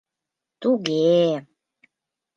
[0.61, 1.23] Туге-е.